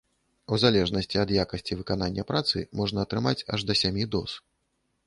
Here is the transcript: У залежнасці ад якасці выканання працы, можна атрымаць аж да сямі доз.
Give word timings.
У 0.55 0.57
залежнасці 0.61 1.21
ад 1.25 1.33
якасці 1.43 1.77
выканання 1.83 2.27
працы, 2.33 2.57
можна 2.81 2.99
атрымаць 3.09 3.39
аж 3.55 3.59
да 3.71 3.79
сямі 3.85 4.13
доз. 4.19 4.31